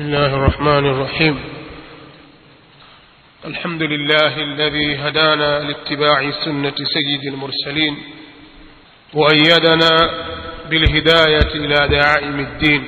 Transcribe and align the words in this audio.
بسم 0.00 0.08
الله 0.08 0.26
الرحمن 0.36 0.86
الرحيم 0.86 1.38
الحمد 3.44 3.82
لله 3.82 4.36
الذي 4.36 4.96
هدانا 4.96 5.60
لاتباع 5.60 6.30
سنة 6.44 6.74
سيد 6.94 7.24
المرسلين 7.32 7.96
وأيدنا 9.14 9.90
بالهداية 10.70 11.50
إلى 11.54 11.88
دعائم 11.98 12.40
الدين 12.40 12.84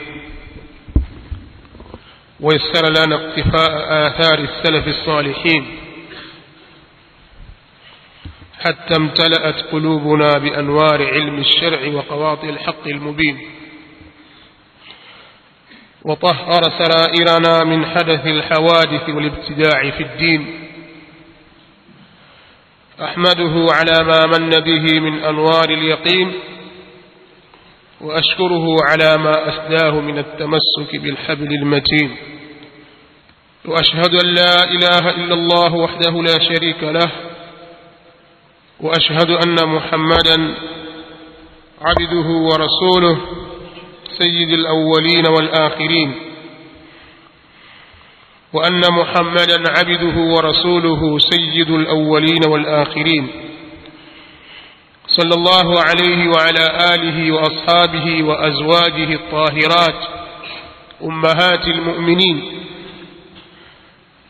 ويسر 2.41 2.89
لنا 2.91 3.15
اقتفاء 3.17 3.73
آثار 4.07 4.39
السلف 4.39 4.89
الصالحين 4.89 5.67
حتى 8.61 8.97
امتلأت 8.97 9.63
قلوبنا 9.73 10.39
بأنوار 10.39 11.07
علم 11.15 11.39
الشرع 11.39 11.87
وقواطع 11.95 12.49
الحق 12.49 12.89
المبين 12.89 13.62
وطهر 16.05 16.63
سرائرنا 16.79 17.65
من 17.65 17.87
حدث 17.87 18.27
الحوادث 18.27 19.09
والابتداع 19.09 19.91
في 19.91 20.03
الدين. 20.03 20.69
أحمده 23.03 23.67
على 23.71 24.05
ما 24.05 24.27
من 24.27 24.51
به 24.51 25.01
من 25.01 25.25
أنوار 25.25 25.71
اليقين 25.71 26.33
وأشكره 28.01 28.77
على 28.89 29.17
ما 29.19 29.33
أسداه 29.49 30.01
من 30.01 30.19
التمسك 30.19 30.97
بالحبل 30.97 31.55
المتين. 31.55 32.17
وأشهد 33.65 34.15
أن 34.25 34.35
لا 34.35 34.65
إله 34.65 35.11
إلا 35.11 35.35
الله 35.35 35.75
وحده 35.75 36.23
لا 36.23 36.39
شريك 36.39 36.83
له 36.83 37.11
وأشهد 38.81 39.31
أن 39.31 39.69
محمدا 39.69 40.55
عبده 41.81 42.29
ورسوله. 42.29 43.42
سيد 44.19 44.51
الأولين 44.51 45.27
والآخرين. 45.27 46.15
وأن 48.53 48.81
محمدا 48.91 49.65
عبده 49.79 50.21
ورسوله 50.21 51.19
سيد 51.19 51.71
الأولين 51.71 52.41
والآخرين. 52.49 53.29
صلى 55.07 55.35
الله 55.35 55.81
عليه 55.81 56.29
وعلى 56.29 56.95
آله 56.95 57.33
وأصحابه 57.33 58.23
وأزواجه 58.23 59.15
الطاهرات. 59.15 60.09
أمهات 61.05 61.67
المؤمنين. 61.67 62.65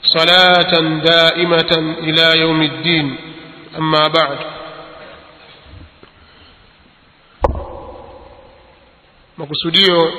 صلاة 0.02 1.00
دائمة 1.04 1.96
إلى 1.98 2.40
يوم 2.40 2.62
الدين. 2.62 3.16
أما 3.78 4.08
بعد. 4.08 4.61
Makusudio 9.42 10.12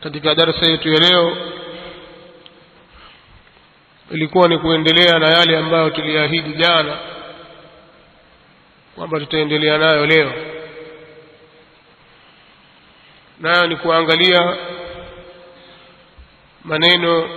katika 0.00 0.34
darasa 0.34 0.66
yetu 0.66 0.88
ya 0.88 0.98
leo. 1.00 1.36
Ilikuwa 4.10 4.48
ni 4.48 4.58
kuendelea 4.58 5.18
na 5.18 5.28
yale 5.28 5.58
ambayo 5.58 5.90
tuliahidi 5.90 6.52
jana 6.54 6.98
kwamba 8.94 9.20
tutaendelea 9.20 9.78
nayo 9.78 10.06
leo. 10.06 10.32
Nayo 13.40 13.66
ni 13.66 13.76
kuangalia 13.76 14.56
maneno 16.64 17.28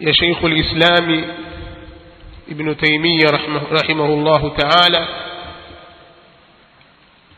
ya 0.00 0.14
Sheikh 0.14 0.44
al-Islami 0.44 1.24
Ibn 2.48 2.74
Taymiyyah 2.74 3.32
rahimahullahu 3.70 4.50
ta'ala 4.50 5.08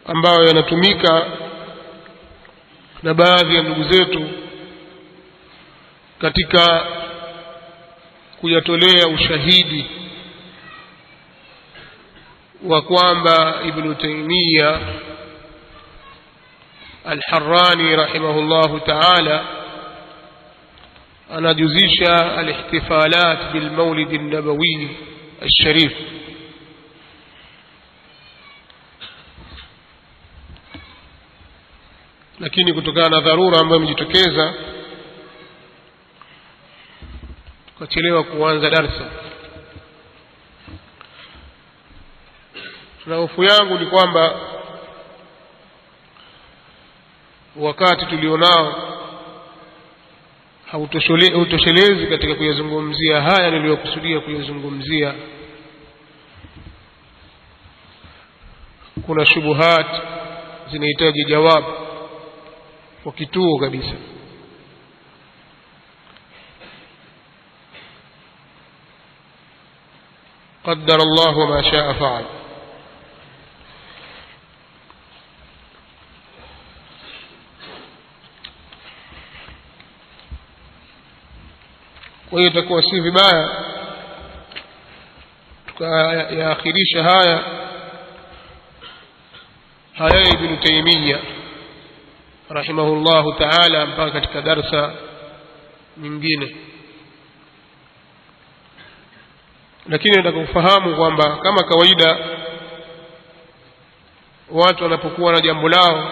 ambayo 0.07 0.45
yanatumika 0.47 1.27
na 3.03 3.15
baadhi 3.15 3.55
ya 3.57 3.63
ndugu 3.63 3.85
zetu 3.93 4.29
katika 6.19 6.87
kuyatolea 8.41 9.09
ushahidi 9.09 9.87
wa 12.65 12.83
kwamba 12.83 13.55
Ibn 13.69 13.95
Taymiyyah 13.95 14.81
Al-Harrani 17.05 17.97
rahimahullahu 17.97 18.81
ta'ala 18.81 19.45
anajuzisha 21.37 22.37
al-ihtifalat 22.37 23.53
bil 23.53 23.71
Maulid 23.71 24.09
an-Nabawi 24.15 24.89
al-Sharif 25.43 25.93
lakini 32.41 32.73
kutokana 32.73 33.09
na 33.09 33.21
dharura 33.21 33.61
ambayo 33.61 33.77
imejitokeza 33.83 34.55
tukachelewa 37.67 38.25
kuanza 38.25 38.71
darsa. 38.71 39.11
Na 43.07 43.17
hofu 43.17 43.45
yangu 43.45 43.79
ni 43.79 43.87
kwamba 43.87 44.41
wakati 47.57 48.07
tulionao 48.07 48.91
hautoshelezi 51.33 52.07
katika 52.07 52.35
kuyazungumzia 52.35 53.23
haya 53.23 53.51
niliyokusudia 53.51 54.21
kuyazungumzia. 54.21 55.15
Kuna 59.07 59.27
shubuhat 59.27 59.87
zinahitaji 60.73 61.25
jawabu 61.25 61.84
kwa 63.05 63.13
kituo 63.13 63.59
قدر 70.65 70.97
الله 70.97 71.47
ما 71.47 71.63
شاء 71.71 71.93
فعل. 71.93 72.25
وهي 82.33 82.51
تكون 82.51 82.83
سيفي 82.83 83.11
بايا 83.11 83.75
يا 86.31 86.53
أخي 86.53 86.71
ليش 86.73 86.97
هايا 86.97 87.43
هايا 89.97 90.33
ابن 90.35 90.61
تيمية. 90.61 91.34
Rahimahullahu 92.49 93.33
ta'ala 93.33 93.87
mpaka 93.87 94.11
katika 94.11 94.43
darsa 94.43 94.93
nyingine. 95.97 96.57
Lakini 99.89 100.17
nataka 100.17 100.41
kufahamu 100.47 100.97
kwamba 100.97 101.37
kama 101.37 101.63
kawaida 101.63 102.19
watu 104.51 104.85
wanapokuwa 104.85 105.33
na 105.33 105.41
jambo 105.41 105.69
lao 105.69 106.09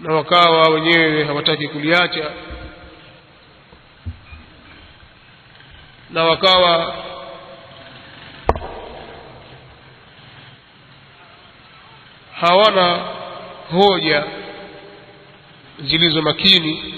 na 0.00 0.14
wakawa 0.14 0.68
wenyewe 0.70 1.24
hawataki 1.24 1.68
kuliacha 1.68 2.30
na 6.10 6.24
wakawa 6.24 6.94
hawana 12.40 13.08
hoja 13.72 14.24
zilizo 15.78 16.22
makini. 16.22 16.94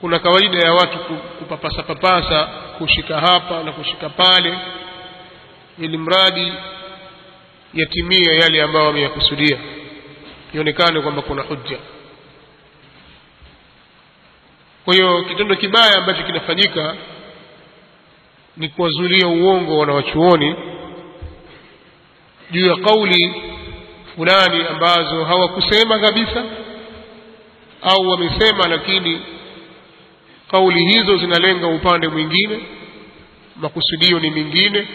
Kuna 0.00 0.18
kawaida 0.18 0.58
ya 0.58 0.72
watu 0.72 0.98
kupapasa 1.38 1.82
papasa 1.82 2.44
kushika 2.78 3.20
hapa 3.20 3.62
na 3.62 3.72
kushika 3.72 4.08
pale 4.08 4.58
ili 5.78 5.98
mradi 5.98 6.52
yatimie 7.74 8.36
yale 8.38 8.62
ambayo 8.62 8.86
wameyakusudia. 8.86 9.58
Ionekane 10.54 11.00
kwamba 11.00 11.22
kuna 11.22 11.42
hujja. 11.42 11.78
Kwa 14.84 14.94
hiyo 14.94 15.22
kitendo 15.24 15.56
kibaya 15.56 15.98
ambacho 15.98 16.22
kinafanyika 16.22 16.96
ni 18.56 18.68
kuwazulia 18.68 19.26
uongo 19.28 19.78
wanawachuoni 19.78 20.54
juu 22.50 22.66
ya 22.66 22.76
kauli 22.76 23.42
fulani 24.16 24.64
ambazo 24.66 25.24
hawakusema 25.24 25.98
kabisa 25.98 26.44
au 27.82 28.08
wamesema 28.08 28.68
lakini 28.68 29.20
kauli 30.50 30.84
hizo 30.84 31.16
zinalenga 31.16 31.66
upande 31.66 32.08
mwingine 32.08 32.60
makusudio 33.56 34.20
ni 34.20 34.30
mingine. 34.30 34.88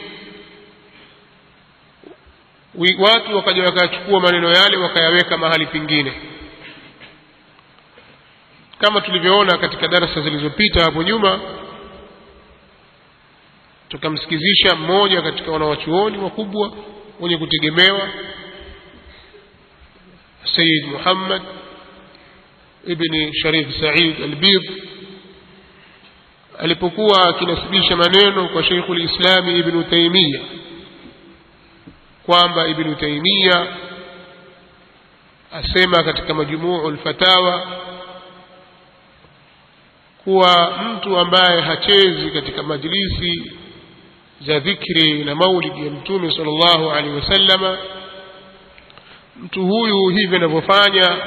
Watu 3.00 3.36
wakaja 3.36 3.64
wakachukua 3.64 4.20
maneno 4.20 4.52
yale 4.52 4.78
wakayaweka 4.78 5.38
mahali 5.38 5.66
pengine 5.66 6.14
kama 8.80 9.02
tulivyoona 9.02 9.58
katika 9.58 9.88
darasa 9.88 10.22
zilizopita 10.22 10.84
hapo 10.84 11.04
nyuma 11.04 11.40
tukamsikizisha 13.90 14.76
mmoja 14.76 15.22
katika 15.22 15.52
wanawachuoni 15.52 16.18
wakubwa 16.18 16.72
mwenye 17.20 17.38
kutegemewa. 17.38 18.10
Sayyid 20.56 20.86
Muhammad 20.86 21.42
ibn 22.88 23.34
Sharif 23.34 23.68
Said 23.80 24.24
al 24.24 24.36
bidh 24.36 24.72
alipokuwa 26.60 27.30
akinasibisha 27.30 27.96
maneno 27.96 28.50
kwa 28.50 28.64
Sheikhul 28.64 29.02
Islami 29.02 29.60
Ibn 29.60 29.84
Taymiyyah 29.84 30.42
kwamba 32.26 32.68
Ibn 32.68 32.96
Taymiyyah 32.96 33.68
asema 35.52 36.04
katika 36.04 36.34
Majmu'ul 36.34 36.98
Fatawa 36.98 37.68
kuwa 40.24 40.78
mtu 40.84 41.18
ambaye 41.18 41.62
hachezi 41.62 42.32
katika 42.32 42.64
majlisi 42.64 43.52
za 44.42 44.60
dhikri 44.60 45.24
na 45.24 45.36
maulidi 45.36 45.86
ya 45.86 45.92
mtume 45.92 46.32
sallallahu 46.32 46.92
alaihi 46.92 47.16
wasallama 47.16 47.78
mtu 49.38 49.66
huyu 49.68 50.08
hivi 50.10 50.36
anavyofanya 50.36 51.18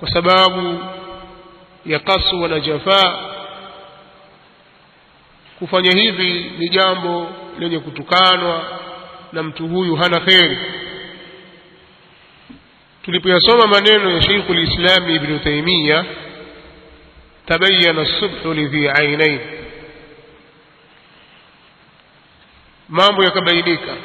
kwa 0.00 0.10
sababu 0.10 0.78
ya 1.86 1.98
kaswa 1.98 2.48
na 2.48 2.60
jafaa. 2.60 3.18
Kufanya 5.58 6.00
hivi 6.00 6.52
ni 6.58 6.68
jambo 6.68 7.26
lenye 7.58 7.78
kutukanwa 7.78 8.78
na 9.32 9.42
mtu 9.42 9.68
huyu 9.68 9.96
hana 9.96 10.20
kheri. 10.20 10.58
Tulipoyasoma 13.04 13.66
maneno 13.66 14.10
ya 14.10 14.22
Sheikh 14.22 14.50
al-Islam 14.50 15.10
Ibn 15.10 15.38
Taymiyyah 15.38 16.04
as-subhu 17.98 18.54
lidhi 18.54 18.88
ainain 18.88 19.40
mambo 22.88 23.24
yakabainika 23.24 23.96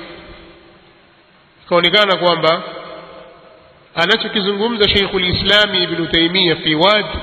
ikaonekana 1.65 2.15
kwamba 2.17 2.63
anachokizungumza 3.95 4.89
Sheikhul 4.89 5.25
Islami 5.25 5.83
Ibnu 5.83 6.05
Ibn 6.05 6.07
Taymiyyah 6.07 6.57
fi 6.57 6.75
wadi 6.75 7.17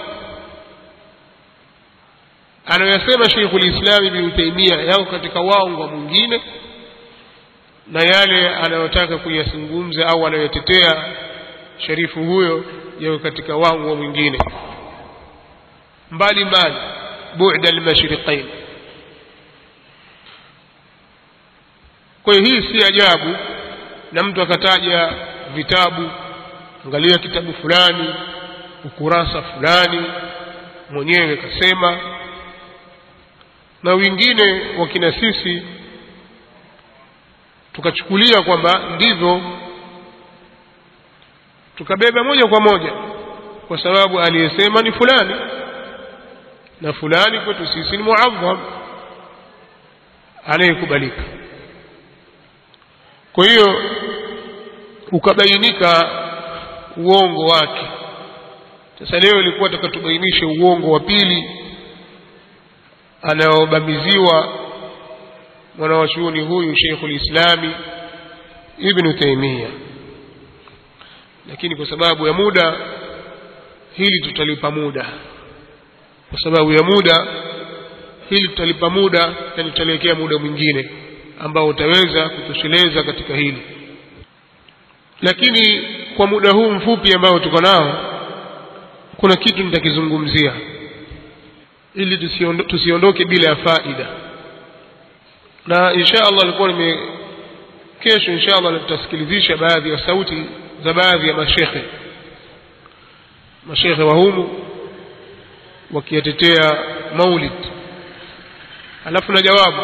anayosema 2.66 3.30
Sheikhul 3.30 3.64
Islami 3.64 4.06
Ibn 4.06 4.30
Taymiyyah 4.36 4.86
yako 4.86 5.04
katika 5.04 5.40
waongo 5.40 5.86
mwingine 5.86 6.42
na 7.86 8.00
yale 8.02 8.48
anayotaka 8.54 9.18
kuyazungumza 9.18 10.06
au 10.06 10.26
anayotetea 10.26 11.04
sharifu 11.86 12.24
huyo 12.24 12.64
yako 13.00 13.18
katika 13.18 13.56
waongo 13.56 13.96
mwingine. 13.96 14.38
Mbali 16.10 16.44
mbali 16.44 16.74
bu'da 17.36 17.68
al-mashriqain 17.68 18.46
kwa 22.22 22.34
hiyo 22.34 22.44
hii 22.46 22.68
si 22.78 22.86
ajabu 22.86 23.36
na 24.12 24.22
mtu 24.22 24.42
akataja 24.42 25.12
vitabu 25.54 26.10
angalia 26.86 27.18
kitabu 27.18 27.52
fulani 27.52 28.14
ukurasa 28.84 29.42
fulani 29.42 30.02
mwenyewe 30.90 31.36
kasema. 31.36 31.98
Na 33.82 33.94
wengine 33.94 34.62
wakina 34.78 35.12
sisi 35.12 35.62
tukachukulia 37.72 38.42
kwamba 38.42 38.78
ndivyo 38.94 39.40
tukabeba 41.76 42.24
moja 42.24 42.46
kwa 42.46 42.60
moja 42.60 42.92
kwa 43.68 43.78
sababu 43.82 44.20
aliyesema 44.20 44.82
ni 44.82 44.92
fulani 44.92 45.34
na 46.80 46.92
fulani 46.92 47.40
kwetu 47.40 47.66
sisi 47.66 47.96
ni 47.96 48.02
muadham 48.02 48.58
anayekubalika 50.46 51.22
kwa 53.40 53.48
hiyo 53.48 53.82
ukabainika 55.12 56.08
uongo 56.96 57.46
wake. 57.46 57.86
Sasa 58.98 59.18
leo 59.18 59.40
ilikuwa 59.40 59.68
tukatubainishe 59.68 60.44
uongo 60.44 60.90
wa 60.90 61.00
pili 61.00 61.50
anaobamiziwa 63.22 64.48
mwanawachuoni 65.78 66.40
huyu 66.40 66.76
Sheikhul 66.76 67.12
Islami 67.12 67.70
Ibn 68.78 69.18
Taymiyyah 69.18 69.70
lakini 71.50 71.76
kwa 71.76 71.86
sababu 71.86 72.26
ya 72.26 72.32
muda 72.32 72.76
hili 73.96 74.20
tutalipa 74.20 74.70
muda. 74.70 75.06
Kwa 76.30 76.38
sababu 76.38 76.72
ya 76.72 76.82
muda 76.82 77.26
hili 78.30 78.48
tutalipa 78.48 78.90
muda 78.90 79.34
na 79.56 79.64
tutaliwekea 79.64 80.14
muda 80.14 80.38
mwingine 80.38 80.90
ambao 81.40 81.66
utaweza 81.68 82.28
kutosheleza 82.28 83.02
katika 83.02 83.36
hili. 83.36 83.62
Lakini 85.22 85.82
kwa 86.16 86.26
muda 86.26 86.50
huu 86.50 86.70
mfupi 86.70 87.14
ambao 87.14 87.38
tuko 87.38 87.60
nao 87.60 88.06
kuna 89.16 89.36
kitu 89.36 89.62
nitakizungumzia. 89.64 90.52
Ili 91.94 92.18
tusiondoke, 92.18 92.70
tusiondoke 92.70 93.24
bila 93.24 93.50
ya 93.50 93.56
faida. 93.56 94.06
Na 95.66 95.92
insha 95.92 96.24
Allah 96.24 96.42
alikuwa 96.42 96.68
nime 96.68 96.98
kesho 98.00 98.32
insha 98.32 98.56
Allah 98.56 98.80
tutasikilizisha 98.80 99.56
baadhi 99.56 99.90
ya 99.90 99.98
sauti 100.06 100.44
za 100.84 100.92
baadhi 100.92 101.28
ya 101.28 101.34
mashekhe. 101.34 101.82
Mashekhe 103.66 104.02
wa 104.02 104.14
humu 104.14 104.64
wakiyatetea 105.92 106.78
maulid. 107.16 107.52
Alafu 109.06 109.32
na 109.32 109.42
jawabu 109.42 109.82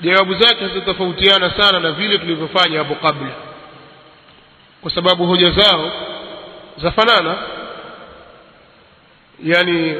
jawabu 0.00 0.34
zake 0.34 0.68
zitatofautiana 0.68 1.50
sana 1.60 1.80
na 1.80 1.92
vile 1.92 2.18
tulivyofanya 2.18 2.78
hapo 2.78 2.94
kabla. 2.94 3.30
Kwa 4.82 4.90
sababu 4.90 5.26
hoja 5.26 5.50
zao 5.50 5.92
zafanana 6.82 7.36
yani 9.44 9.94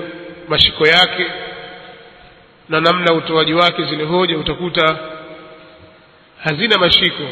mashiko 0.48 0.86
yake 0.86 1.26
na 2.68 2.80
namna 2.80 3.12
utoaji 3.14 3.54
wake 3.54 3.84
zile 3.84 4.04
hoja 4.04 4.38
utakuta 4.38 4.98
hazina 6.44 6.78
mashiko 6.78 7.22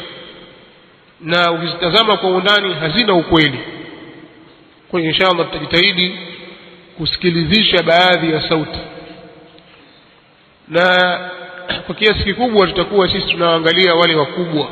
na 1.21 1.51
ukizitazama 1.51 2.17
kwa 2.17 2.29
undani 2.29 2.73
hazina 2.73 3.13
ukweli. 3.13 3.59
Kwa 4.91 4.99
hiyo 4.99 5.11
inshallah 5.11 5.45
tutajitahidi 5.51 6.19
kusikilizisha 6.97 7.83
baadhi 7.83 8.31
ya 8.33 8.49
sauti. 8.49 8.79
Na 10.67 11.19
kwa 11.85 11.95
kiasi 11.95 12.23
kikubwa 12.23 12.67
tutakuwa 12.67 13.07
sisi 13.11 13.27
tunaangalia 13.27 13.95
wale 13.95 14.15
wakubwa. 14.15 14.67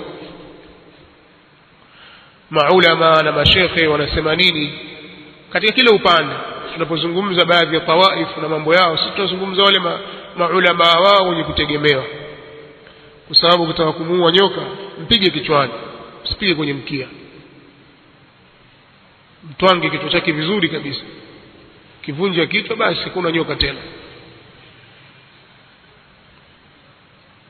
Maulama 2.49 3.23
na 3.23 3.31
mashekhe 3.31 3.87
wanasema 3.87 4.35
nini? 4.35 4.73
Katika 5.49 5.73
kila 5.73 5.91
upande 5.91 6.35
tunapozungumza 6.73 7.45
baadhi 7.45 7.75
ya 7.75 7.81
tawaifu 7.81 8.41
na 8.41 8.49
mambo 8.49 8.73
yao 8.73 8.97
sisi 8.97 9.09
tunazungumza 9.15 9.63
wale 9.63 9.79
ma, 9.79 9.99
maulama 10.37 10.83
wao 10.85 11.27
wenye 11.29 11.43
kutegemewa. 11.43 12.03
Kwa 13.27 13.35
sababu 13.37 13.65
kutaka 13.67 13.91
kumuua 13.91 14.31
nyoka 14.31 14.61
mpige 15.01 15.29
kichwani 15.29 15.73
usipige 16.25 16.55
kwenye 16.55 16.73
mkia. 16.73 17.07
Mtwange 19.49 19.89
kichwa 19.89 20.09
chake 20.09 20.31
vizuri 20.31 20.69
kabisa. 20.69 21.01
Kivunja 22.01 22.45
kichwa 22.45 22.75
basi 22.75 23.09
kuna 23.09 23.31
nyoka 23.31 23.55
tena 23.55 23.79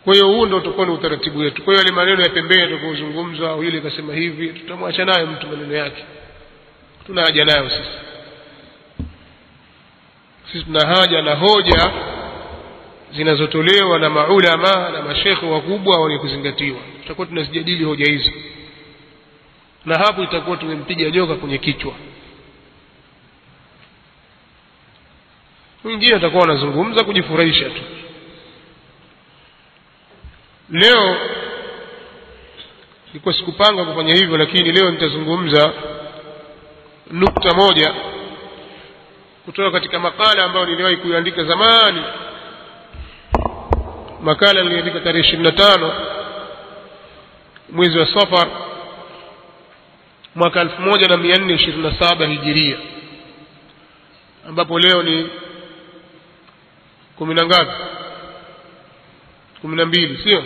kwa 0.03 0.13
hiyo 0.13 0.27
huu 0.27 0.45
ndio 0.45 0.57
utakuwa 0.57 0.85
ni 0.85 0.91
utaratibu 0.93 1.39
wetu. 1.39 1.63
Kwa 1.63 1.73
hiyo 1.73 1.83
yale 1.85 1.95
maneno 1.95 2.21
ya 2.21 2.29
pembeni 2.29 2.61
yatakayozungumzwa 2.61 3.49
au 3.51 3.63
ile 3.63 3.81
hivi 4.15 4.47
tutamwacha 4.49 5.05
nayo 5.05 5.27
mtu 5.27 5.47
maneno 5.47 5.75
yake. 5.75 6.03
Tuna 7.05 7.21
haja 7.21 7.45
nayo 7.45 7.69
sisi. 7.69 7.89
Sisi 10.51 10.63
tuna 10.65 10.87
haja 10.87 11.21
na 11.21 11.35
hoja 11.35 11.91
zinazotolewa 13.15 13.99
na 13.99 14.09
maulama 14.09 14.89
na 14.89 15.01
mashekhe 15.01 15.45
wakubwa 15.45 16.03
wenye 16.03 16.17
kuzingatiwa 16.19 16.79
tutakuwa 17.01 17.27
tunazijadili 17.27 17.83
hoja 17.83 18.05
hizo 18.11 18.31
na 19.85 19.97
hapo 19.97 20.23
itakuwa 20.23 20.57
tumempiga 20.57 21.09
nyoka 21.11 21.35
kwenye 21.35 21.57
kichwa. 21.57 21.93
Mwingine 25.83 26.15
atakuwa 26.15 26.43
anazungumza 26.43 27.03
kujifurahisha 27.03 27.69
tu 27.69 27.81
leo 30.73 31.17
ilikuwa 33.11 33.33
sikupanga 33.33 33.85
kufanya 33.85 34.13
hivyo 34.15 34.37
lakini 34.37 34.71
leo 34.71 34.91
nitazungumza 34.91 35.73
nukta 37.11 37.53
moja 37.55 37.93
kutoka 39.45 39.71
katika 39.71 39.99
makala 39.99 40.43
ambayo 40.43 40.65
niliwahi 40.65 40.97
kuiandika 40.97 41.43
zamani. 41.43 42.01
Makala 44.21 44.63
niliandika 44.63 44.99
tarehe 44.99 45.19
ishirini 45.19 45.43
na 45.43 45.51
tano 45.51 45.93
mwezi 47.69 47.97
wa 47.99 48.05
safar 48.07 48.47
mwaka 50.35 50.61
elfu 50.61 50.81
moja 50.81 51.07
na 51.07 51.17
mia 51.17 51.35
nne 51.35 51.53
ishirini 51.53 51.83
na 51.83 51.99
saba 51.99 52.25
hijiria 52.25 52.77
ambapo 54.47 54.79
leo 54.79 55.03
ni 55.03 55.29
kumi 57.15 57.33
na 57.33 57.45
ngapi? 57.45 57.71
Kumi 59.61 59.75
na 59.75 59.85
mbili 59.85 60.23
sio 60.23 60.43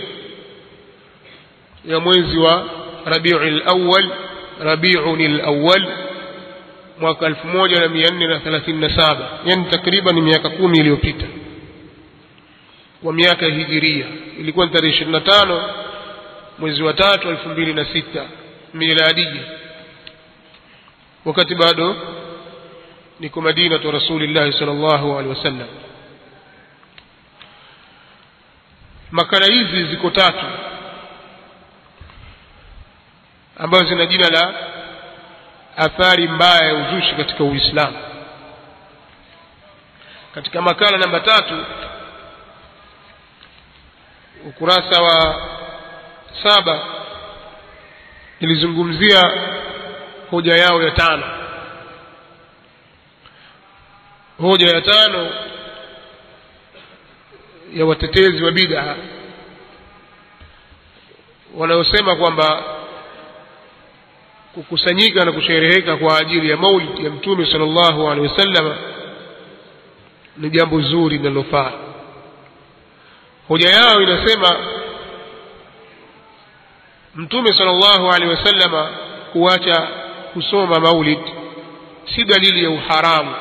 ya 1.86 2.00
mwezi 2.00 2.38
wa 2.38 2.70
rabiul 3.06 3.62
Awwal 3.66 4.10
rabiun 4.60 5.38
lawal 5.38 5.88
mwaka 7.00 7.30
1437 7.30 9.18
yani 9.46 9.66
takriban 9.66 10.22
miaka 10.22 10.50
kumi 10.50 10.78
iliyopita 10.80 11.26
kwa 13.04 13.14
miaka 13.14 13.46
ya 13.46 13.54
hijiria. 13.56 14.06
Ilikuwa 14.40 14.66
ni 14.66 14.72
tarehe 14.72 15.06
25 15.06 15.62
mwezi 16.60 16.84
wa 16.84 16.94
tatu 16.94 17.28
2006 17.32 18.04
miladia. 18.74 19.44
Wakati 21.26 21.56
bado 21.56 21.96
niko 23.20 23.42
Madina 23.42 23.80
tu 23.80 23.92
rasulillahi 23.92 24.54
sallallahu 24.54 25.12
alaihi 25.18 25.30
wasallam. 25.38 25.68
Makala 29.12 29.46
hizi 29.46 29.84
ziko 29.86 30.10
tatu 30.10 30.46
ambazo 33.58 33.86
zina 33.86 34.06
jina 34.06 34.30
la 34.30 34.54
athari 35.78 36.28
mbaya 36.28 36.66
ya 36.68 36.74
uzushi 36.76 37.16
katika 37.16 37.44
uislamu. 37.44 37.98
Katika 40.36 40.62
makala 40.62 40.98
namba 40.98 41.20
tatu 41.20 41.66
ukurasa 44.48 45.02
wa 45.02 45.42
saba 46.44 46.86
nilizungumzia 48.42 49.32
hoja 50.32 50.56
yao 50.56 50.82
ya 50.84 50.92
tano. 50.92 51.24
Hoja 54.42 54.76
ya 54.76 54.82
tano 54.82 55.30
ya 57.74 57.86
watetezi 57.86 58.44
wa 58.44 58.52
bid'a 58.52 58.96
wanaosema 61.56 62.16
kwamba 62.16 62.64
kukusanyika 64.58 65.26
na 65.26 65.32
kushereheka 65.32 65.98
kwa 65.98 66.18
ajili 66.20 66.50
ya 66.50 66.58
maulid 66.58 67.00
ya 67.04 67.10
mtume 67.10 67.52
sallallahu 67.52 68.10
alaihi 68.12 68.28
wasallam 68.28 68.76
ni 70.38 70.50
jambo 70.50 70.82
zuri 70.82 71.18
linalofaa. 71.18 71.72
Hoja 73.48 73.70
yao 73.70 74.02
inasema 74.02 74.58
mtume 77.16 77.54
sallallahu 77.54 78.08
alaihi 78.12 78.34
wasallam 78.36 78.88
kuacha 79.34 79.88
kusoma 80.34 80.80
maulid 80.80 81.20
si 82.16 82.24
dalili 82.24 82.64
ya 82.64 82.70
uharamu. 82.70 83.36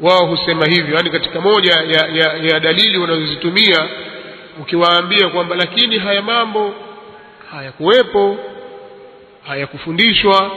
Wao 0.00 0.26
husema 0.26 0.66
hivyo 0.66 0.94
yaani 0.96 1.10
katika 1.10 1.40
moja 1.40 1.72
ya, 1.72 2.06
ya, 2.06 2.32
ya 2.52 2.60
dalili 2.60 2.98
wanazozitumia 2.98 3.88
ukiwaambia 4.60 5.28
kwamba 5.28 5.56
lakini 5.56 5.98
haya 5.98 6.22
mambo 6.22 6.74
hayakuwepo 7.50 8.36
hayakufundishwa 9.46 10.50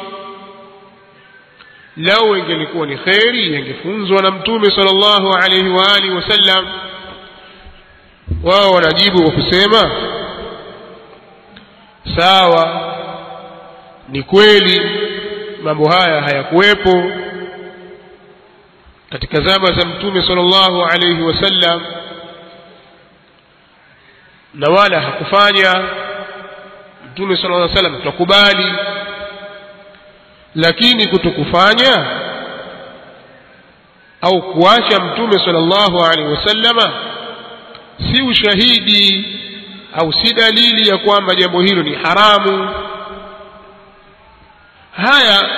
lau 1.97 2.35
ingelikuwa 2.37 2.87
ni 2.87 2.97
kheri 2.97 3.53
yangefunzwa 3.53 4.21
na 4.21 4.31
mtume 4.31 4.71
sallallahu 4.75 5.33
alaihi 5.33 5.69
wa 5.69 5.95
alihi 5.95 6.13
wasallam 6.15 6.67
wao 8.43 8.71
wanajibu 8.71 9.23
kwa 9.23 9.31
kusema 9.31 9.91
sawa 12.17 12.93
ni 14.09 14.23
kweli 14.23 14.81
mambo 15.63 15.89
haya 15.89 16.21
hayakuwepo. 16.21 17.03
Katika 19.09 19.41
zama 19.41 19.67
za 19.79 19.85
mtume 19.87 20.21
sallallahu 20.27 20.83
alaihi 20.85 21.21
wasallam 21.21 21.81
na 24.53 24.69
wala 24.69 25.01
hakufanya 25.01 25.89
mtume 27.16 27.36
sallallahu 27.36 27.62
alaihi 27.64 27.76
wasallam 27.76 28.02
tukubali 28.02 28.72
lakini 30.54 31.06
kutokufanya 31.06 32.06
au 34.20 34.42
kuacha 34.42 35.00
mtume 35.00 35.32
sallallahu 35.44 36.04
alaihi 36.04 36.30
wasallama 36.32 36.92
si 38.12 38.22
ushahidi 38.22 39.24
au 40.00 40.12
si 40.12 40.34
dalili 40.34 40.88
ya 40.88 40.98
kwamba 40.98 41.34
jambo 41.34 41.60
hilo 41.62 41.82
ni 41.82 41.94
haramu 41.94 42.70
haya 44.96 45.50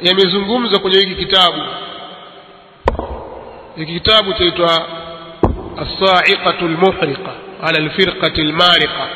yamezungumzwa 0.00 0.78
kwenye 0.80 0.98
hiki 0.98 1.14
kitabu 1.14 1.62
hiki 3.76 3.92
kitabu 3.92 4.32
chaitwa 4.32 4.86
الصاعقة 5.80 6.60
المحرقة 6.62 7.34
على 7.62 7.78
الفرقة 7.78 8.34
المارقة 8.42 9.08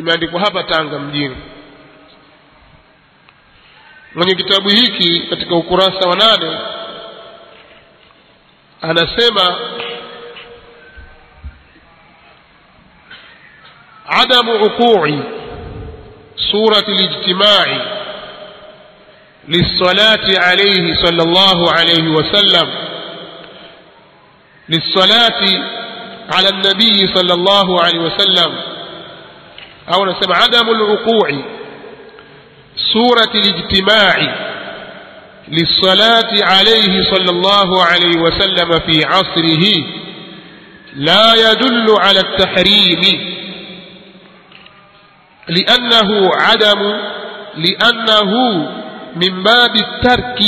kimeandikwa 0.00 0.40
hapa 0.40 0.62
Tanga 0.62 0.98
mjini. 0.98 1.36
Mwenye 4.14 4.34
kitabu 4.34 4.68
hiki 4.68 5.20
katika 5.30 5.54
ukurasa 5.54 6.08
wa 6.08 6.16
nane 6.16 6.58
anasema 8.80 9.58
adamu 14.08 14.52
uqui 14.64 15.18
surati 16.50 16.90
lijtimai 16.90 17.80
للصلاة 19.48 20.26
عليه 20.38 20.94
صلى 20.94 21.22
الله 21.22 21.72
عليه 21.72 22.08
وسلم 22.08 22.68
للصلاة 24.68 25.42
على 26.34 26.48
النبي 26.48 27.14
صلى 27.14 27.34
الله 27.34 27.82
عليه 27.84 27.98
وسلم 27.98 28.69
au 29.86 30.06
nasema 30.06 30.36
adamu 30.44 30.74
luqui 30.74 31.44
surati 32.92 33.38
lijtimai 33.38 34.28
lisalati 35.48 36.42
alayhi 36.42 37.04
sallallahu 37.14 37.82
alayhi 37.82 38.18
wasallam 38.18 38.80
fi 38.86 39.04
asrihi 39.04 39.96
لا 40.96 41.34
يدل 41.50 41.86
على 41.98 42.20
التحريم 42.20 43.02
لأنه 45.48 46.30
عدم 46.34 46.80
لأنه 47.56 48.32
من 49.16 49.42
باب 49.42 49.76
الترك 49.76 50.38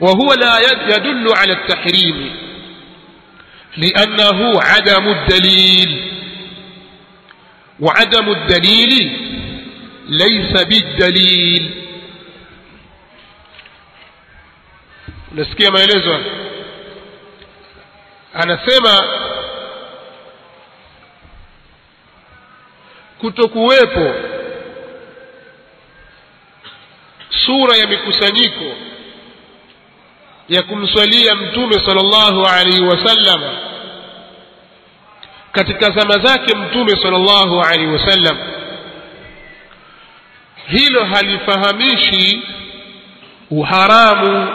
وهو 0.00 0.32
لا 0.34 0.58
يدل 0.96 1.28
على 1.36 1.52
التحريم 1.52 2.36
لأنه 3.76 4.60
عدم 4.62 5.08
الدليل 5.08 6.05
وعدم 7.79 8.29
الدليل 8.31 9.11
ليس 10.09 10.63
بالدليل 10.63 11.77
nasikia 15.35 15.71
maelezo 15.71 16.19
anasema 18.33 19.03
kutokuwepo 23.19 24.13
sura 27.45 27.77
ya 27.77 27.87
mikusanyiko 27.87 28.75
ya 30.49 30.63
kumswalia 30.63 31.35
mtume 31.35 31.73
sallallahu 31.73 32.45
alaihi 32.45 32.81
wasallam 32.81 33.41
katika 35.56 35.90
zama 35.90 36.18
zake 36.26 36.56
mtume 36.56 36.90
sallallahu 37.02 37.60
alaihi 37.60 37.86
wasallam. 37.92 38.36
Hilo 40.66 41.04
halifahamishi 41.04 42.42
uharamu 43.50 44.48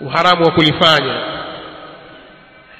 uharamu 0.00 0.44
wa 0.44 0.50
kulifanya. 0.52 1.14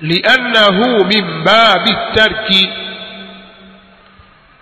Liannahu 0.01 1.05
min 1.05 1.43
babi 1.45 1.97
tarki 2.15 2.69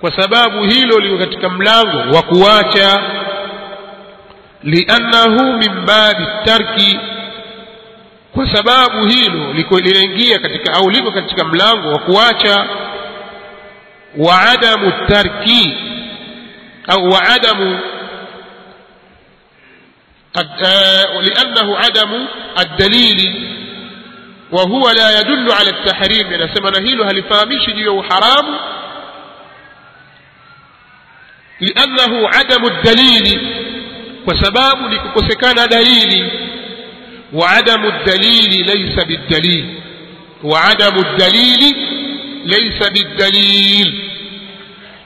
kwa 0.00 0.16
sababu 0.16 0.64
hilo 0.64 0.98
liko 0.98 1.18
katika 1.18 1.48
mlango 1.48 2.16
wa 2.16 2.22
kuacha. 2.22 3.02
Liannahu 4.62 5.52
min 5.58 5.80
babi 5.86 6.26
tarki 6.44 6.98
kwa 8.33 8.55
sababu 8.55 9.07
hilo 9.07 9.53
liko 9.53 9.79
linaingia 9.79 10.39
katika 10.39 10.73
au 10.73 10.89
liko 10.89 11.11
katika 11.11 11.45
mlango 11.45 11.89
wa 11.89 11.99
kuacha 11.99 12.67
wa 14.17 14.41
adamu 14.41 14.93
tarki 15.07 15.73
au 16.87 17.09
wa 17.09 17.23
adamu 17.23 17.79
لأنه 21.21 21.77
عدم 21.77 22.27
الدليل 22.59 23.49
وهو 24.51 24.89
لا 24.91 25.19
يدل 25.19 25.51
على 25.51 25.69
التحريم 25.69 26.33
نسمى 26.33 26.71
نهيل 26.71 27.01
هل 27.01 27.23
فامش 27.23 27.65
ديو 27.75 28.03
حرام 28.03 28.45
لأنه 31.61 32.27
عدم 32.29 32.65
الدليل 32.65 33.39
وسباب 34.27 34.77
لككسكان 34.91 35.55
دليل 35.69 36.31
وعدم 37.33 37.85
الدليل 37.85 38.65
ليس 38.65 39.05
بالدليل 39.05 39.81
wa 40.43 40.63
adamu 40.63 41.03
dalili 41.17 41.75
laysa 42.45 42.89
bidalil 42.91 43.93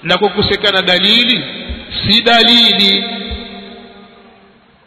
na 0.04 0.18
kukosekana 0.18 0.82
dalili 0.82 1.44
si 2.06 2.22
dalili 2.22 3.04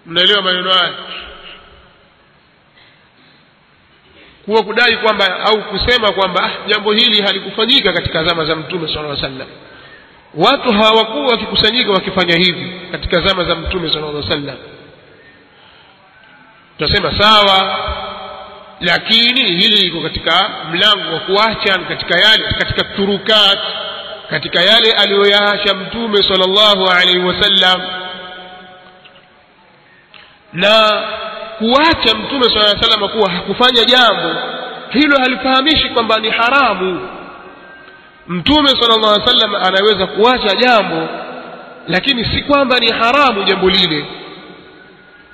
mnaelewa 0.06 0.42
maneno 0.42 0.72
haya 0.72 0.92
kuwa 4.44 4.62
kudai 4.62 4.96
kwamba 4.96 5.40
au 5.40 5.62
kusema 5.62 6.12
kwamba 6.12 6.44
ah, 6.44 6.68
jambo 6.68 6.92
hili 6.92 7.22
halikufanyika 7.22 7.92
katika 7.92 8.24
zama 8.24 8.44
za 8.44 8.56
mtume 8.56 8.88
sallallahu 8.88 9.18
alaihi 9.18 9.24
wasallam 9.38 9.48
watu 10.34 10.72
hawakuwa 10.72 11.26
wakikusanyika 11.26 11.90
wakifanya 11.92 12.36
hivi 12.36 12.72
katika 12.92 13.20
zama 13.20 13.44
za 13.44 13.54
mtume 13.54 13.88
sallallahu 13.88 14.16
alaihi 14.18 14.30
wasallam 14.30 14.56
tutasema 16.77 17.19
sawa 17.21 17.77
lakini 18.79 19.41
hili 19.43 19.75
liko 19.81 20.01
katika 20.01 20.49
mlango 20.71 21.13
wa 21.13 21.19
kuacha 21.19 21.79
katika 21.79 22.19
yale 22.19 22.43
katika 22.59 22.83
turukat 22.83 23.59
katika 24.29 24.61
yale 24.61 24.91
aliyoyaacha 24.91 25.73
mtume 25.73 26.23
sallallahu 26.23 26.87
alaihi 26.89 27.19
wasallam. 27.19 27.81
Na 30.53 31.03
kuacha 31.57 32.15
mtume 32.17 32.43
sallallahu 32.43 32.65
alaihi 32.69 32.85
wasallam 32.85 33.09
kuwa 33.09 33.31
hakufanya 33.31 33.85
jambo 33.85 34.35
hilo 34.89 35.17
halifahamishi 35.19 35.89
kwamba 35.89 36.17
ni 36.19 36.29
haramu. 36.29 37.09
Mtume 38.27 38.67
sallallahu 38.69 39.13
alaihi 39.13 39.21
wasallam 39.21 39.55
anaweza 39.55 40.07
kuacha 40.07 40.55
jambo 40.55 41.07
lakini 41.87 42.25
si 42.25 42.41
kwamba 42.43 42.79
ni 42.79 42.91
haramu 42.91 43.43
jambo 43.43 43.69
lile 43.69 44.05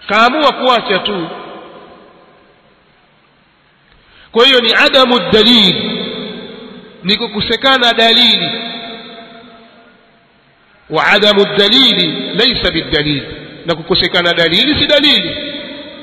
kaamua 0.07 0.51
kuacha 0.51 0.99
tu. 0.99 1.27
Kwa 4.31 4.45
hiyo 4.45 4.59
ni 4.59 4.73
adamu 4.73 5.19
dalil 5.31 5.75
ni 7.03 7.15
kukosekana 7.17 7.93
dalili. 7.93 8.49
Wa 10.89 11.07
adamu 11.07 11.45
dalili 11.57 12.07
laysa 12.35 12.71
bidalili 12.71 13.23
na 13.65 13.75
kukosekana 13.75 14.33
dalili 14.33 14.79
si 14.81 14.87
dalili. 14.87 15.35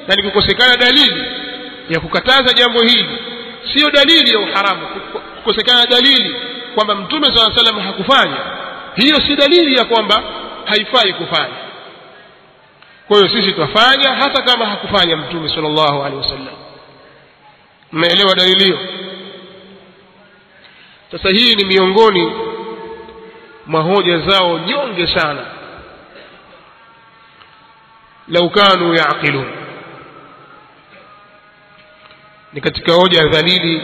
Na 0.08 0.14
ni 0.14 0.22
kukosekana 0.22 0.76
dalili 0.76 1.24
ya 1.88 2.00
kukataza 2.00 2.52
jambo 2.52 2.80
hili 2.82 3.08
sio 3.74 3.90
dalili 3.90 4.32
ya 4.32 4.38
uharamu. 4.38 4.86
Kukosekana 5.36 5.86
dalili 5.86 6.36
kwamba 6.74 6.94
mtume 6.94 7.26
sala 7.36 7.54
salam 7.56 7.80
hakufanya 7.80 8.36
hiyo 8.96 9.16
si 9.26 9.36
dalili 9.36 9.74
ya 9.76 9.84
kwamba 9.84 10.22
haifai 10.64 11.12
kufanya 11.12 11.54
kwa 13.10 13.18
hiyo 13.18 13.28
sisi 13.30 13.52
twafanya 13.52 14.14
hata 14.14 14.42
kama 14.42 14.66
hakufanya 14.66 15.16
mtume 15.16 15.48
sallallahu 15.48 15.98
alaihi 16.02 16.16
wasallam. 16.16 16.54
Mmeelewa 17.92 18.34
dalili 18.34 18.64
hiyo? 18.64 18.78
Sasa 21.10 21.28
hii 21.30 21.54
ni 21.54 21.64
miongoni 21.64 22.32
mwa 23.66 23.82
hoja 23.82 24.18
zao 24.18 24.58
nyonge 24.58 25.06
sana. 25.06 25.46
Lau 28.28 28.50
kanu 28.50 28.94
yaqilun. 28.94 29.46
Ni 32.52 32.60
katika 32.60 32.92
hoja 32.92 33.24
dhalili 33.28 33.82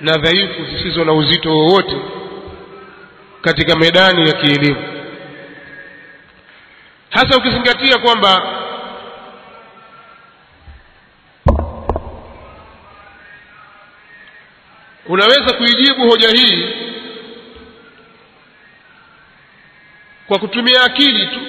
na 0.00 0.18
dhaifu 0.18 0.64
zisizo 0.64 1.04
na 1.04 1.12
uzito 1.12 1.50
wowote 1.50 1.96
katika 3.42 3.76
medani 3.76 4.28
ya 4.28 4.32
kielimu 4.32 4.91
hasa 7.12 7.36
ukizingatia 7.38 7.98
kwamba 7.98 8.42
unaweza 15.06 15.54
kuijibu 15.56 16.10
hoja 16.10 16.28
hii 16.30 16.68
kwa 20.26 20.38
kutumia 20.38 20.82
akili 20.84 21.26
tu 21.26 21.40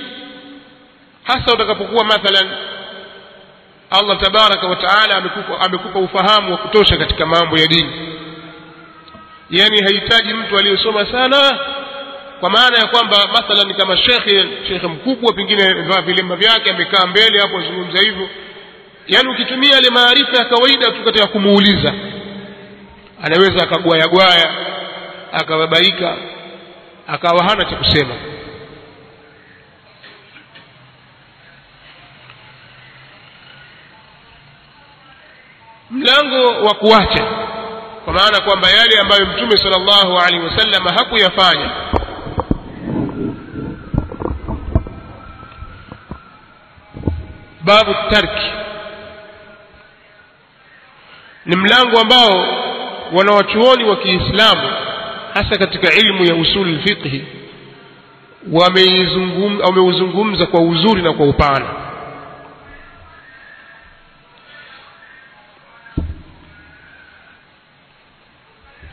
hasa 1.24 1.54
utakapokuwa 1.54 2.04
mathalan 2.06 2.50
Allah 3.90 4.18
tabaraka 4.22 4.68
wa 4.68 4.76
taala 4.76 5.16
amekupa, 5.18 5.60
amekupa 5.62 6.00
ufahamu 6.00 6.52
wa 6.52 6.58
kutosha 6.58 6.98
katika 6.98 7.26
mambo 7.26 7.58
ya 7.58 7.68
dini. 7.68 8.16
Yani 9.50 9.82
hahitaji 9.84 10.34
mtu 10.34 10.58
aliyesoma 10.58 11.06
sana 11.12 11.60
kwa 12.40 12.50
maana 12.50 12.78
ya 12.78 12.88
kwamba 12.88 13.28
mathalan 13.28 13.74
kama 13.74 13.98
shekhe 13.98 14.46
shekhe 14.68 14.88
mkubwa 14.88 15.34
pengine 15.34 15.74
vilemba 16.06 16.36
vyake 16.36 16.72
amekaa 16.72 17.06
mbele 17.08 17.40
hapo 17.40 17.58
azungumza 17.60 18.00
hivyo. 18.02 18.30
Yaani 19.08 19.30
ukitumia 19.30 19.78
ile 19.80 19.90
maarifa 19.90 20.38
ya 20.38 20.46
kawaida 20.46 20.92
tu 20.92 21.04
katika 21.06 21.28
kumuuliza 21.28 21.94
anaweza 23.24 23.64
akagwayagwaya 23.64 24.50
akababaika 25.32 26.18
akawa 27.08 27.44
hana 27.44 27.66
cha 27.66 27.76
kusema. 27.76 28.16
Mlango 35.90 36.46
wa 36.66 36.74
kuacha 36.76 37.24
kwa 38.06 38.14
maana 38.14 38.40
kwamba 38.42 38.70
yale 38.70 39.00
ambayo 39.00 39.26
mtume 39.26 39.58
sallallahu 39.58 40.18
alaihi 40.20 40.46
wasallam 40.46 40.84
hakuyafanya 40.98 41.70
babu 47.64 47.94
tarki. 48.10 48.52
Ni 51.46 51.56
mlango 51.56 52.00
ambao 52.00 52.46
wanawachuoni 53.14 53.84
wa 53.84 53.96
Kiislamu 53.98 54.70
hasa 55.34 55.58
katika 55.58 55.94
ilmu 55.94 56.26
ya 56.26 56.36
usuli 56.36 56.80
fiqhi 56.80 57.26
wameuzungumza 59.64 60.46
kwa 60.46 60.62
uzuri 60.62 61.02
na 61.02 61.14
kwa 61.14 61.26
upana. 61.28 61.66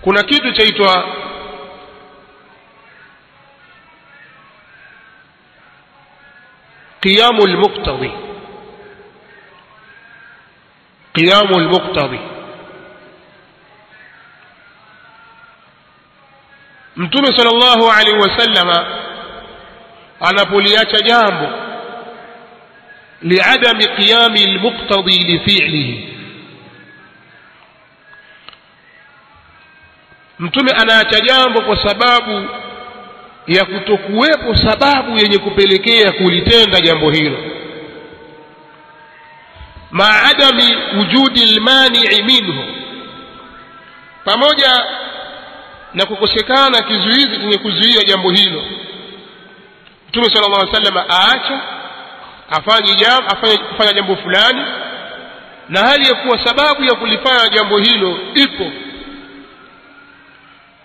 Kuna 0.01 0.23
kitu 0.23 0.53
chaitwa 0.53 1.05
qiyamu 7.01 7.43
lmuqtadi 7.47 8.11
qiyamu 11.13 11.59
lmuqtadi 11.61 12.21
mtume 16.97 17.27
sallallahu 17.37 17.91
alaihi 17.91 18.19
wasallama 18.19 18.87
anapoliacha 20.21 21.01
jambo 21.01 21.49
liadami 23.23 23.85
qiyami 23.87 24.47
lmuqtadi 24.47 25.19
lifilihi 25.25 26.09
mtume 30.39 30.71
anaacha 30.71 31.21
jambo 31.21 31.61
kwa 31.63 31.77
sababu 31.89 32.49
ya 33.47 33.65
kutokuwepo 33.65 34.55
sababu 34.55 35.19
yenye 35.19 35.39
kupelekea 35.39 36.13
kulitenda 36.13 36.81
jambo 36.81 37.11
hilo 37.11 37.39
maadami 39.91 40.77
wujudi 40.99 41.47
lmanii 41.55 42.23
minhu. 42.23 42.65
Pamoja 44.25 44.85
na 45.95 46.07
kukosekana 46.07 46.83
kizuizi 46.83 47.37
chenye 47.39 47.59
kuzuia 47.59 48.05
jambo 48.05 48.31
hilo 48.31 48.63
mtume 50.09 50.27
sala 50.35 50.47
llah 50.49 50.75
sallam 50.75 50.97
aacha 51.11 51.61
afanye 52.51 53.59
kufanya 53.59 53.93
jambo 53.93 54.17
fulani 54.17 54.63
na 55.69 55.81
hali 55.81 56.09
ya 56.09 56.15
kuwa 56.15 56.39
sababu 56.47 56.85
ya 56.85 56.95
kulifanya 56.95 57.49
jambo 57.49 57.79
hilo 57.79 58.19
ipo 58.35 58.73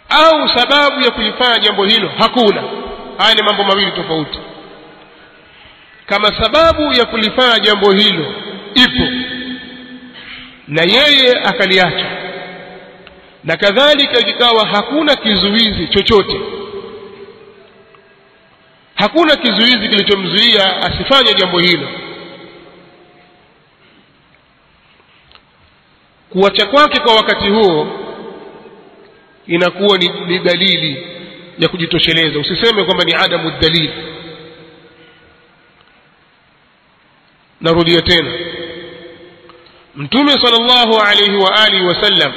au 0.10 0.50
sababu 0.50 1.02
ya 1.02 1.12
kulifanya 1.12 1.58
jambo 1.60 1.86
hilo 1.86 2.12
hakuna. 2.20 2.63
Haya 3.18 3.36
ni 3.36 3.41
mambo 3.44 3.63
mawili 3.63 3.91
tofauti. 3.91 4.39
Kama 6.06 6.28
sababu 6.44 6.94
ya 6.94 7.06
kulifanya 7.06 7.60
jambo 7.60 7.91
hilo 7.91 8.34
ipo. 8.76 9.08
Na 10.68 10.82
yeye 10.84 11.32
akaliacha. 11.44 12.06
Na 13.44 13.58
kadhalika 13.58 14.22
kikawa 14.24 14.68
hakuna 14.68 15.16
kizuizi 15.16 15.88
chochote. 15.88 16.40
Hakuna 18.96 19.36
kizuizi 19.36 19.88
kilichomzuia 19.90 20.78
asifanye 20.78 21.34
jambo 21.34 21.60
hilo. 21.60 21.90
Kuacha 26.30 26.66
kwake 26.66 27.00
kwa 27.00 27.16
wakati 27.16 27.50
huo 27.50 27.88
inakuwa 29.48 29.98
ni, 29.98 30.10
ni 30.28 30.40
dalili 30.40 31.08
ya 31.60 31.70
kujitosheleza. 31.70 32.40
Usiseme 32.40 32.84
kwamba 32.84 33.04
ni 33.04 33.14
adamu 33.14 33.52
dalili. 33.62 33.94
Narudia 37.62 38.02
tena 38.02 38.32
mtume 39.95 40.31
sallallahu 40.31 40.99
alayhi 41.01 41.36
wa 41.36 41.55
alihi 41.63 41.84
wasallam 41.86 42.34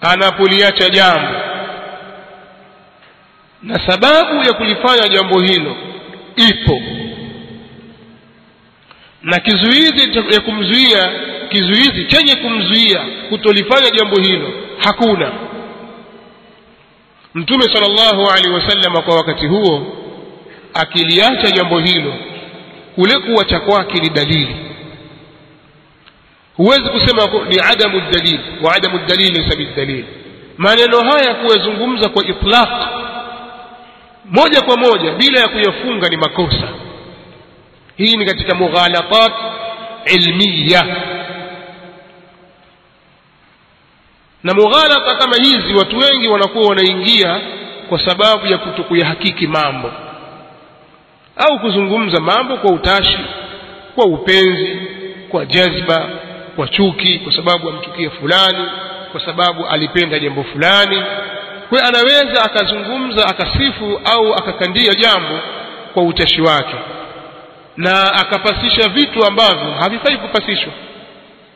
anapoliacha 0.00 0.88
jambo 0.90 1.28
na 3.62 3.86
sababu 3.86 4.42
ya 4.44 4.52
kulifanya 4.52 5.08
jambo 5.08 5.40
hilo 5.40 5.76
ipo. 6.36 6.82
Na 9.22 9.38
kizuizi 9.40 10.18
ya 10.34 10.40
kumzuia 10.40 11.10
kizuizi 11.48 12.04
chenye 12.04 12.36
kumzuia 12.36 13.00
kutolifanya 13.28 13.90
jambo 13.90 14.16
hilo 14.20 14.52
hakuna. 14.78 15.32
Mtume 17.34 17.62
sallallahu 17.74 18.30
alaihi 18.30 18.50
wasallam 18.50 19.02
kwa 19.02 19.16
wakati 19.16 19.46
huo 19.46 19.86
akiliacha 20.74 21.50
jambo 21.50 21.78
hilo 21.78 22.14
kule 22.94 23.18
kuwacha 23.18 23.60
kwake 23.60 23.98
ni 23.98 24.08
dalili 24.08 24.56
huwezi 26.60 26.88
kusema 26.90 27.22
ni 27.48 27.60
adamu 27.72 28.00
dalil 28.00 28.40
wa 28.62 28.74
adamu 28.74 28.98
dalil 28.98 29.34
laysa 29.34 29.56
bidalil 29.56 30.04
maneno 30.56 31.00
haya 31.00 31.34
kuyazungumza 31.34 32.08
kwa 32.08 32.24
itlaq 32.26 32.68
moja 34.24 34.60
kwa 34.62 34.76
moja 34.76 35.12
bila 35.12 35.40
ya 35.40 35.48
kuyafunga 35.48 36.08
ni 36.08 36.16
makosa. 36.16 36.68
Hii 37.96 38.16
ni 38.16 38.24
katika 38.26 38.54
mughalatat 38.54 39.32
ilmiya. 40.04 40.86
Na 44.42 44.54
mughalata 44.54 45.14
kama 45.14 45.36
hizi 45.36 45.74
watu 45.78 45.98
wengi 45.98 46.28
wanakuwa 46.28 46.68
wanaingia 46.68 47.40
kwa 47.88 48.04
sababu 48.08 48.46
ya 48.46 48.58
kutokuyahakiki 48.58 49.46
mambo. 49.46 49.92
Au 51.36 51.58
kuzungumza 51.60 52.20
mambo 52.20 52.56
kwa 52.56 52.70
utashi 52.72 53.18
kwa 53.94 54.04
upenzi 54.06 54.76
kwa 55.28 55.46
jazba 55.46 56.08
kwa 56.56 56.68
chuki 56.68 57.18
kwa 57.18 57.32
sababu 57.36 57.68
amchukia 57.68 58.10
fulani 58.10 58.68
kwa 59.12 59.20
sababu 59.24 59.66
alipenda 59.66 60.18
jambo 60.18 60.44
fulani. 60.44 61.02
Kwa 61.68 61.82
anaweza 61.84 62.44
akazungumza 62.44 63.26
akasifu 63.28 64.00
au 64.04 64.34
akakandia 64.34 64.94
jambo 64.94 65.38
kwa 65.94 66.02
utashi 66.02 66.40
wake 66.40 66.74
na 67.76 68.12
akapasisha 68.14 68.88
vitu 68.88 69.26
ambavyo 69.26 69.70
havifai 69.80 70.16
kupasishwa 70.16 70.72